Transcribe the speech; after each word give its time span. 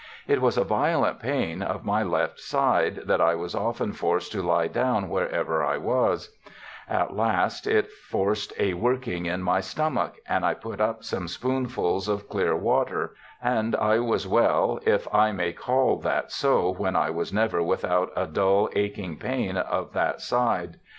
It 0.27 0.41
was 0.41 0.57
a 0.57 0.63
violent 0.63 1.19
pain 1.19 1.61
of 1.61 1.85
my 1.85 2.01
left 2.01 2.39
side, 2.39 3.01
that 3.05 3.21
I 3.21 3.35
was 3.35 3.53
often 3.53 3.93
forced 3.93 4.31
to 4.31 4.41
lie 4.41 4.67
down 4.67 5.09
wherever 5.09 5.63
I 5.63 5.77
was; 5.77 6.35
at 6.89 7.15
last 7.15 7.67
it 7.67 7.91
forced 7.91 8.51
a 8.57 8.73
working 8.73 9.27
in 9.27 9.43
my 9.43 9.59
stomach, 9.59 10.15
and 10.27 10.43
I 10.43 10.55
put 10.55 10.81
up 10.81 11.03
some 11.03 11.27
spoonfuls 11.27 12.07
of 12.07 12.27
clear 12.27 12.55
water, 12.55 13.13
and 13.43 13.75
I 13.75 13.99
was 13.99 14.27
well, 14.27 14.79
if 14.87 15.07
I 15.13 15.31
may 15.33 15.53
call 15.53 15.97
that 15.97 16.31
so 16.31 16.71
when 16.73 16.95
I 16.95 17.11
was 17.11 17.31
never 17.31 17.61
without 17.61 18.11
a 18.15 18.25
dull 18.25 18.71
aching 18.73 19.17
pain 19.17 19.55
of 19.55 19.93
that 19.93 20.19
side. 20.19 20.79